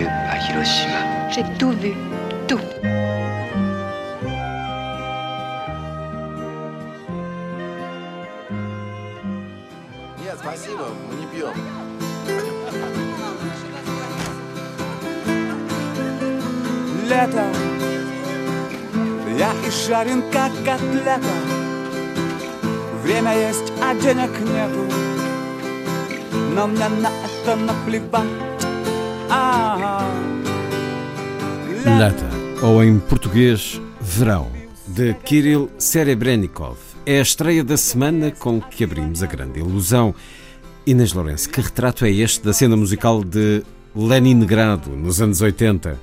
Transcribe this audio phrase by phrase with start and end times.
[0.00, 1.30] Vu à Hiroshima.
[1.30, 1.94] J'ai tout vu,
[2.48, 2.60] tout.
[10.18, 11.54] Нет, спасибо, мы не пьем.
[17.08, 17.44] Лето
[19.36, 21.34] Я и жарен, как котлета
[23.02, 24.86] Время есть, а денег нету
[26.54, 28.49] Но мне на это наплевать
[31.84, 32.28] Lata,
[32.62, 34.50] ou em português, Verão,
[34.86, 36.76] de Kirill Serebrennikov.
[37.06, 40.14] É a estreia da semana com que abrimos a grande ilusão.
[40.86, 43.62] Inês Lourenço, que retrato é este da cena musical de
[43.96, 45.98] Leningrado, nos anos 80?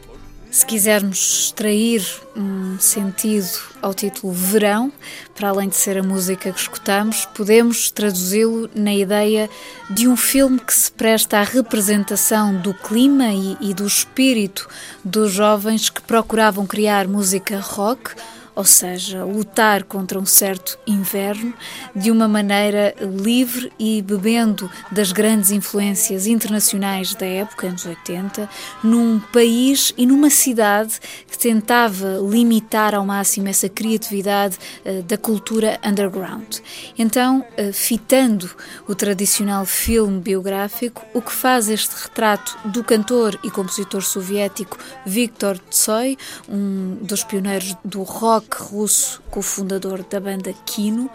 [0.58, 2.03] Se quisermos extrair
[2.36, 3.47] um sentido
[3.80, 4.91] ao título Verão,
[5.36, 9.52] para além de ser a música que escutamos, podemos traduzi-lo na ideia
[9.88, 14.67] de um filme que se presta à representação do clima e, e do espírito
[15.05, 18.16] dos jovens que procuravam criar música rock
[18.58, 21.53] ou seja, lutar contra um certo inverno
[21.95, 28.49] de uma maneira livre e bebendo das grandes influências internacionais da época, anos 80,
[28.83, 30.99] num país e numa cidade
[31.30, 36.58] que tentava limitar ao máximo essa criatividade uh, da cultura underground.
[36.97, 38.49] Então, uh, fitando
[38.88, 45.60] o tradicional filme biográfico, o que faz este retrato do cantor e compositor soviético Viktor
[45.70, 46.17] Tsoi,
[46.49, 51.09] um dos pioneiros do rock rock russo, cofundador da banda Kino,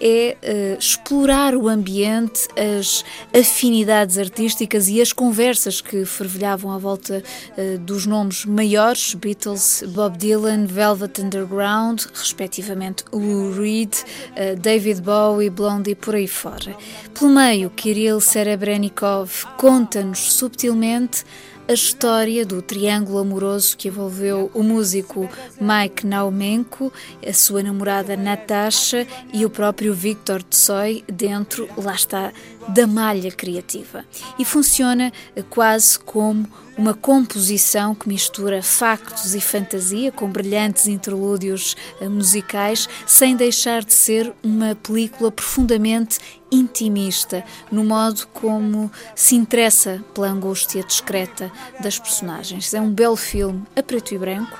[0.00, 7.22] é uh, explorar o ambiente, as afinidades artísticas e as conversas que fervilhavam à volta
[7.56, 15.50] uh, dos nomes maiores, Beatles, Bob Dylan, Velvet Underground, respectivamente Lou Reed, uh, David Bowie,
[15.50, 16.76] Blondie, por aí fora.
[17.14, 21.24] Pelo meio, Kirill Serebrennikov conta-nos subtilmente
[21.68, 25.28] a história do triângulo amoroso que envolveu o músico
[25.60, 26.92] Mike Naumenko,
[27.26, 32.32] a sua namorada Natasha e o próprio Victor Tsoi dentro, lá está,
[32.68, 34.04] da malha criativa.
[34.38, 35.12] E funciona
[35.50, 36.46] quase como
[36.76, 44.32] uma composição que mistura factos e fantasia com brilhantes interlúdios musicais, sem deixar de ser
[44.42, 46.18] uma película profundamente
[46.50, 52.72] intimista, no modo como se interessa pela angústia discreta das personagens.
[52.74, 54.58] É um belo filme a preto e branco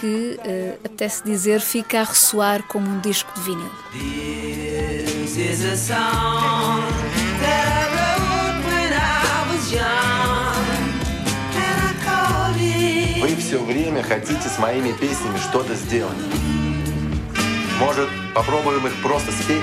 [0.00, 3.70] que, uh, apetece dizer, fica a ressoar como um disco de vinil.
[14.06, 16.16] Хотите с моими песнями что-то сделать.
[17.80, 19.62] Может, попробуем их просто спеть?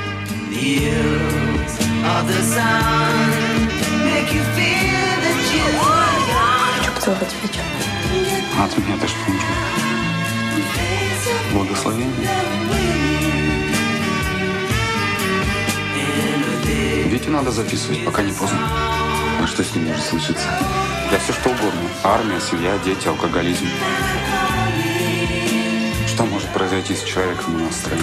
[6.77, 7.33] Хочу поцеловать.
[8.57, 9.47] А от меня-то что нужно?
[11.53, 12.29] Благословение?
[17.07, 18.59] Витю надо записывать, пока не поздно.
[19.41, 20.47] А что с ним может случиться?
[21.12, 21.88] Да все что угодно.
[22.04, 23.66] Армия, семья, дети, алкоголизм.
[26.06, 28.02] Что может произойти с человеком у нас в стране?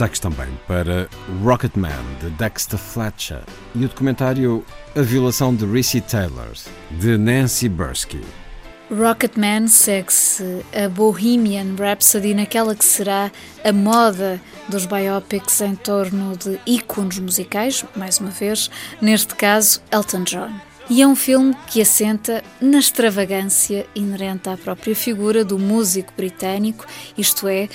[0.00, 1.10] Destaques também para
[1.44, 1.92] Rocketman,
[2.22, 3.42] de Dexter Fletcher,
[3.74, 4.64] e o documentário
[4.96, 6.52] A Violação de Rissy Taylor,
[6.90, 8.24] de Nancy Bursky.
[8.91, 13.31] Rocketman segue-se a Bohemian Rhapsody naquela que será
[13.63, 14.39] a moda
[14.69, 18.69] dos biopics em torno de ícones musicais, mais uma vez,
[19.01, 20.74] neste caso Elton John.
[20.87, 26.85] E é um filme que assenta na extravagância inerente à própria figura do músico britânico,
[27.17, 27.67] isto é,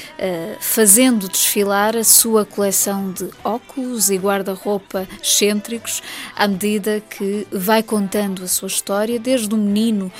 [0.60, 6.00] fazendo desfilar a sua coleção de óculos e guarda-roupa excêntricos
[6.36, 10.12] à medida que vai contando a sua história, desde um menino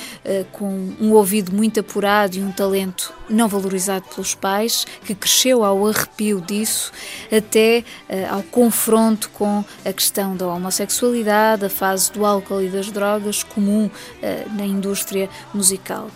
[0.51, 5.87] com um ouvido muito apurado e um talento não valorizado pelos pais, que cresceu ao
[5.87, 6.91] arrepio disso,
[7.31, 7.85] até
[8.29, 13.85] ao confronto com a questão da homossexualidade, a fase do álcool e das drogas comum
[13.85, 16.09] uh, na indústria musical.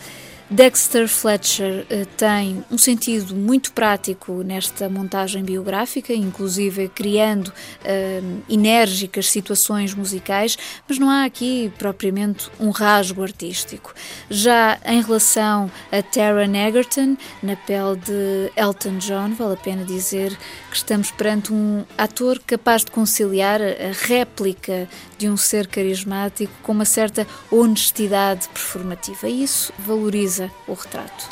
[0.48, 9.28] Dexter Fletcher uh, tem um sentido muito prático nesta montagem biográfica, inclusive criando uh, enérgicas
[9.32, 10.56] situações musicais,
[10.88, 13.92] mas não há aqui propriamente um rasgo artístico.
[14.30, 20.38] Já em relação a Taron Egerton, na pele de Elton John, vale a pena dizer
[20.70, 24.88] que estamos perante um ator capaz de conciliar a réplica
[25.18, 29.28] de um ser carismático com uma certa honestidade performativa.
[29.28, 31.28] Isso valoriza o retrato.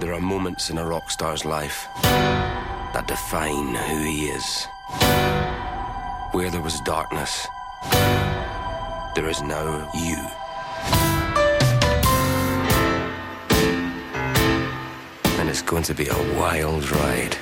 [0.00, 1.86] There are moments in a rock star's life
[2.92, 4.66] that define who he is.
[6.32, 7.46] Where there was darkness,
[9.14, 10.18] there is now you.
[15.38, 17.36] And it's going to be a wild ride.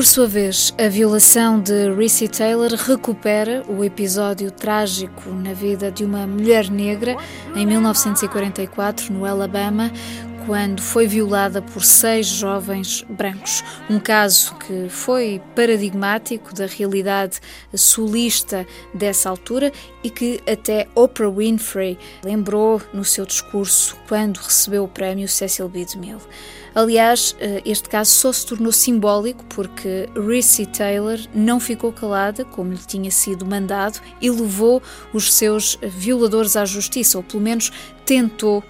[0.00, 6.06] Por sua vez, a violação de Rissy Taylor recupera o episódio trágico na vida de
[6.06, 7.18] uma mulher negra.
[7.54, 9.92] Em 1944, no Alabama,
[10.46, 13.62] quando foi violada por seis jovens brancos.
[13.88, 17.40] Um caso que foi paradigmático da realidade
[17.74, 19.72] sulista dessa altura
[20.02, 25.84] e que até Oprah Winfrey lembrou no seu discurso quando recebeu o prémio Cecil B.
[25.84, 26.20] DeMille.
[26.74, 32.72] Aliás, eh, este caso só se tornou simbólico porque Rissy Taylor não ficou calada, como
[32.72, 34.80] lhe tinha sido mandado, e levou
[35.12, 37.72] os seus violadores à justiça, ou pelo menos
[38.04, 38.62] tentou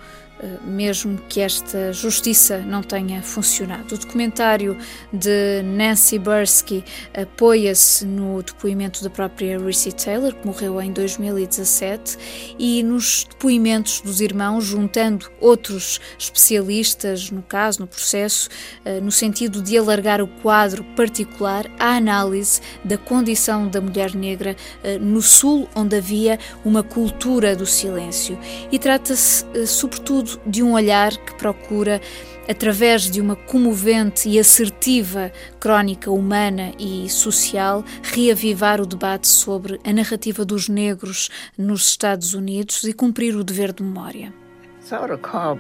[0.65, 3.95] mesmo que esta justiça não tenha funcionado.
[3.95, 4.77] O documentário
[5.13, 6.85] de Nancy Bursky
[7.15, 12.17] apoia-se no depoimento da própria Rissy Taylor, que morreu em 2017,
[12.59, 18.49] e nos depoimentos dos irmãos, juntando outros especialistas no caso, no processo,
[18.85, 24.57] eh, no sentido de alargar o quadro particular à análise da condição da mulher negra
[24.83, 28.39] eh, no Sul, onde havia uma cultura do silêncio.
[28.71, 32.01] E trata-se, sobretudo, de um olhar que procura,
[32.49, 39.93] através de uma comovente e assertiva crónica humana e social, reavivar o debate sobre a
[39.93, 44.33] narrativa dos negros nos Estados Unidos e cumprir o dever de memória.
[44.81, 45.57] Sort of car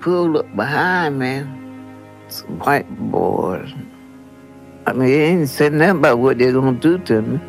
[0.00, 1.44] pulled up behind me,
[2.28, 3.74] some white boys.
[4.86, 7.40] I mean, they ain't said nothing about what they're gonna do to me.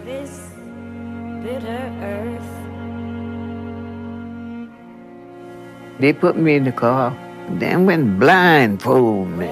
[6.00, 7.16] They put me in the car,
[7.52, 9.48] then went blindfold me.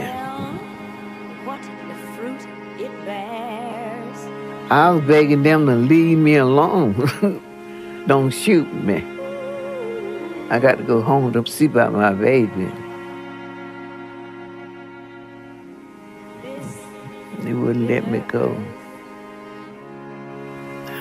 [1.45, 2.41] What the fruit
[2.77, 4.17] it bears.
[4.69, 6.93] I was begging them to leave me alone.
[8.07, 9.05] Don't shoot me.
[10.49, 12.69] I got to go home to see about my baby.
[17.39, 18.55] They wouldn't let me go.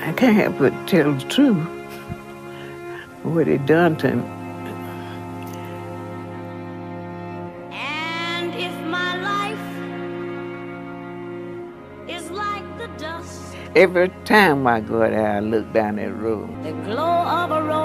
[0.05, 1.67] I can't help but tell the truth.
[3.25, 4.42] What they done to me.
[13.75, 16.47] Every time I go there, I look down that road.
[16.63, 17.83] The glow of a rose.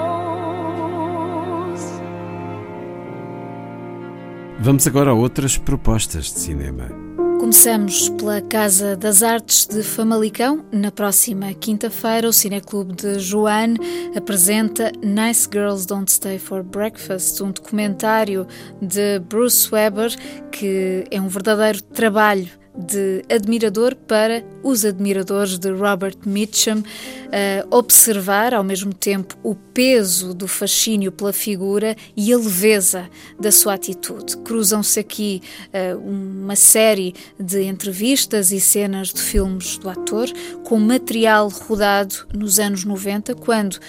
[4.60, 6.90] Vamos agora a outras propostas de cinema.
[7.40, 10.62] Começamos pela Casa das Artes de Famalicão.
[10.70, 13.78] Na próxima quinta-feira, o Cineclube de Joane
[14.14, 18.46] apresenta Nice Girls Don't Stay for Breakfast, um documentário
[18.82, 20.14] de Bruce Weber
[20.52, 28.54] que é um verdadeiro trabalho de admirador para os admiradores de Robert Mitchum, uh, observar
[28.54, 33.08] ao mesmo tempo o peso do fascínio pela figura e a leveza
[33.38, 34.36] da sua atitude.
[34.38, 40.28] Cruzam-se aqui uh, uma série de entrevistas e cenas de filmes do ator,
[40.64, 43.80] com material rodado nos anos 90, quando uh,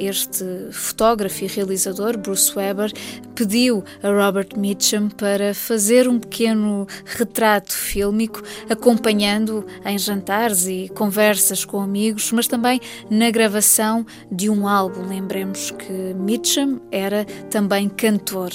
[0.00, 2.92] este fotógrafo e realizador, Bruce Weber,
[3.34, 8.37] pediu a Robert Mitchum para fazer um pequeno retrato fílmico,
[8.68, 12.80] acompanhando em jantares e conversas com amigos, mas também
[13.10, 15.06] na gravação de um álbum.
[15.06, 18.50] Lembremos que Mitchum era também cantor.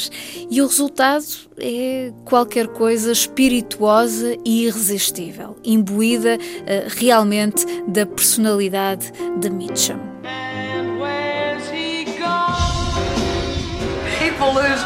[0.49, 1.25] E o resultado
[1.57, 9.99] é qualquer coisa espirituosa e irresistível, imbuída uh, realmente da personalidade de Mitchum.
[11.73, 12.53] He gone?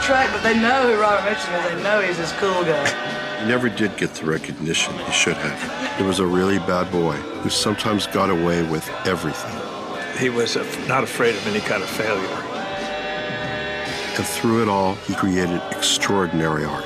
[0.07, 1.75] track, but they know who Robert Mitchum.
[1.75, 3.16] They know he's this cool guy.
[3.39, 5.97] He never did get the recognition he should have.
[5.97, 9.55] He was a really bad boy who sometimes got away with everything.
[10.19, 10.55] He was
[10.87, 12.27] not afraid of any kind of failure.
[14.17, 16.83] And through it all, he created extraordinary art.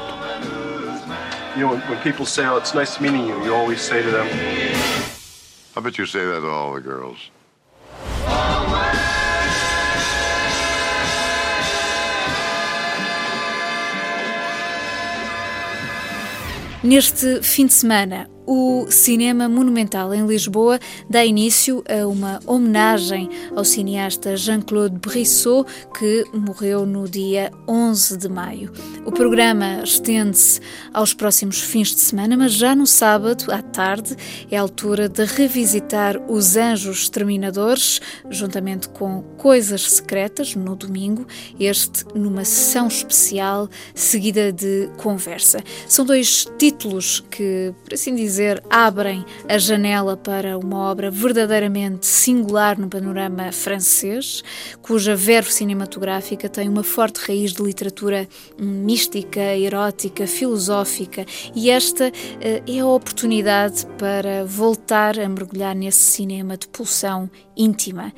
[1.55, 4.11] You know, when, when people say, oh, it's nice meeting you, you always say to
[4.11, 4.27] them,
[5.75, 7.29] I bet you say that to all the girls.
[7.93, 9.10] Oh,
[16.83, 20.79] Neste fim de semana, o Cinema Monumental em Lisboa
[21.09, 28.29] dá início a uma homenagem ao cineasta Jean-Claude Brissot, que morreu no dia 11 de
[28.29, 28.71] maio.
[29.05, 30.59] O programa estende-se
[30.93, 34.15] aos próximos fins de semana, mas já no sábado, à tarde,
[34.49, 41.25] é a altura de revisitar Os Anjos Exterminadores, juntamente com Coisas Secretas, no domingo,
[41.59, 45.63] este numa sessão especial seguida de conversa.
[45.87, 52.05] São dois títulos que, por assim dizer, dizer, abrem a janela para uma obra verdadeiramente
[52.07, 54.41] singular no panorama francês,
[54.81, 62.71] cuja verve cinematográfica tem uma forte raiz de literatura mística, erótica, filosófica, e esta uh,
[62.71, 68.13] é a oportunidade para voltar a mergulhar nesse cinema de pulsão íntima.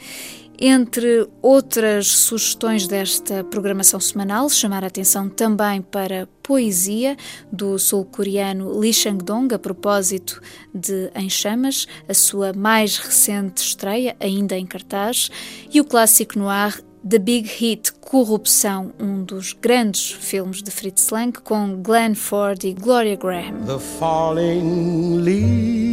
[0.66, 7.18] Entre outras sugestões desta programação semanal, chamar a atenção também para Poesia,
[7.52, 10.42] do sul-coreano Lee Chang-dong, a propósito
[10.74, 15.30] de Em Chamas, a sua mais recente estreia, ainda em cartaz,
[15.70, 21.38] e o clássico noir The Big Hit Corrupção, um dos grandes filmes de Fritz Lang,
[21.42, 23.66] com Glenn Ford e Gloria Graham.
[23.66, 25.93] The falling leaves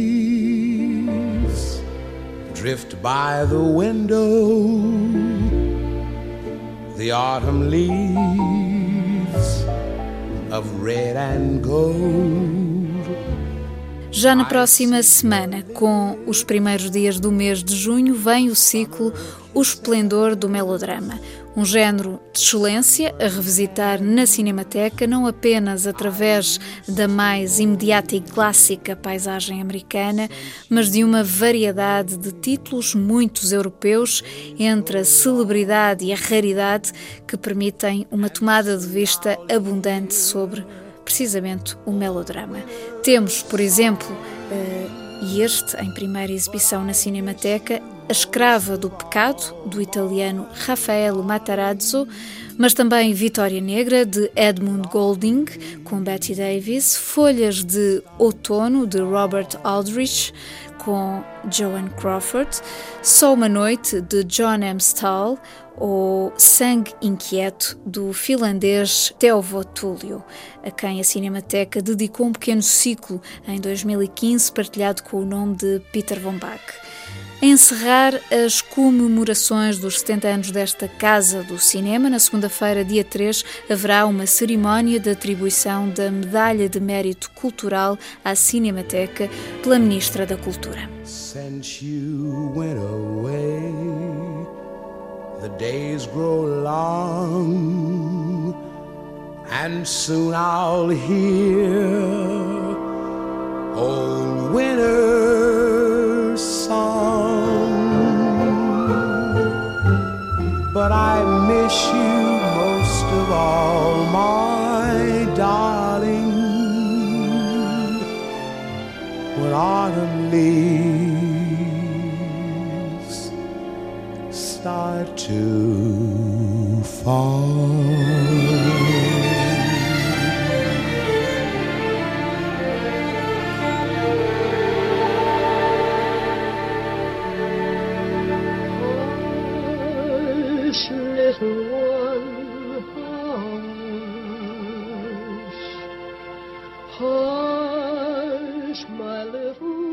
[2.61, 4.27] drift by the window,
[6.95, 9.63] the autumn leaves
[10.51, 12.70] of red and gold.
[14.13, 19.13] Já na próxima semana, com os primeiros dias do mês de junho, vem o ciclo
[19.53, 21.17] O Esplendor do Melodrama,
[21.55, 28.19] um género de excelência a revisitar na Cinemateca, não apenas através da mais imediata e
[28.19, 30.29] clássica paisagem americana,
[30.69, 34.21] mas de uma variedade de títulos, muitos europeus,
[34.59, 36.91] entre a celebridade e a raridade,
[37.25, 40.65] que permitem uma tomada de vista abundante sobre
[41.11, 42.59] precisamente o melodrama.
[43.03, 49.53] Temos, por exemplo, uh, e este em primeira exibição na Cinemateca, A Escrava do Pecado,
[49.65, 52.07] do italiano Raffaello Matarazzo,
[52.57, 55.45] mas também Vitória Negra, de Edmund Golding,
[55.83, 60.33] com Betty Davis, Folhas de Outono, de Robert Aldrich,
[60.83, 62.49] com Joan Crawford,
[63.03, 64.79] Só uma Noite, de John M.
[64.79, 65.37] Stahl,
[65.77, 70.23] ou Sangue Inquieto, do finlandês Teuvo Tullio,
[70.63, 75.79] a quem a Cinemateca dedicou um pequeno ciclo em 2015, partilhado com o nome de
[75.91, 76.59] Peter von Bach.
[77.41, 83.43] A encerrar as comemorações dos 70 anos desta Casa do Cinema, na segunda-feira, dia 3,
[83.69, 89.27] haverá uma cerimónia de atribuição da Medalha de Mérito Cultural à Cinemateca
[89.63, 90.87] pela Ministra da Cultura.
[95.41, 97.73] the days grow long,
[99.49, 101.73] and soon I'll hear
[103.73, 104.40] old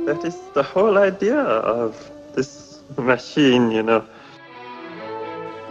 [0.07, 1.95] That is the whole idea of
[2.35, 4.03] this machine, you know.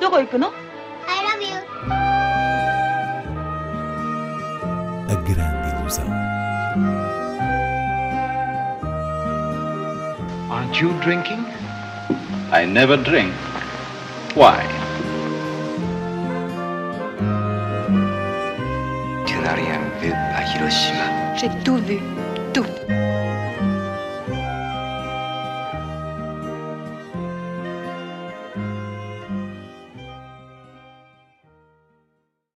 [0.01, 0.53] どこ行くの
[1.07, 1.57] I love you.
[5.09, 6.07] A grande ilusão.
[10.51, 11.45] Aren't you drinking?
[12.51, 13.33] I never drink.
[14.35, 14.67] Why?
[19.27, 21.37] Tu n'as rien vu à Hiroshima.
[21.37, 22.01] J'ai tout vu.